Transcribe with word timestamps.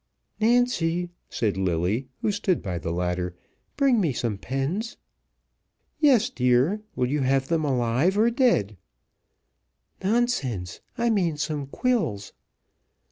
"Nancy," 0.39 1.11
said 1.29 1.57
Lilly, 1.57 2.07
who 2.23 2.31
stood 2.31 2.63
by 2.63 2.79
the 2.79 2.91
ladder, 2.91 3.35
"bring 3.77 4.01
me 4.01 4.13
some 4.13 4.35
pens." 4.39 4.97
"Yes, 5.99 6.31
dear; 6.31 6.81
will 6.95 7.05
you 7.07 7.21
have 7.21 7.49
them 7.49 7.63
alive, 7.63 8.17
or 8.17 8.31
dead?" 8.31 8.77
"Nonsense, 10.03 10.81
I 10.97 11.11
mean 11.11 11.37
some 11.37 11.67
quills." 11.67 12.33